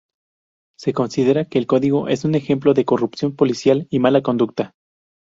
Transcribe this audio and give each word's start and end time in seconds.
Se 0.79 0.93
considera 0.93 1.45
que 1.45 1.59
el 1.59 1.67
código 1.67 2.07
es 2.07 2.25
un 2.25 2.33
ejemplo 2.33 2.73
de 2.73 2.85
corrupción 2.85 3.35
policial 3.35 3.85
y 3.91 3.99
mala 3.99 4.23
conducta. 4.23 4.73